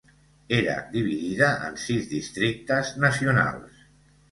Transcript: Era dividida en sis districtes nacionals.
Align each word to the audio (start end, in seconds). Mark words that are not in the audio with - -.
Era 0.59 0.77
dividida 0.95 1.51
en 1.67 1.77
sis 1.83 2.09
districtes 2.15 2.93
nacionals. 3.07 3.89